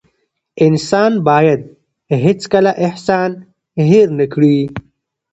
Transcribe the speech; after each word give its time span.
انسان 0.65 1.11
بايد 1.27 1.61
هيڅکله 2.23 2.71
احسان 2.87 3.31
هېر 3.89 4.07
نه 4.19 4.25
کړي. 4.33 4.57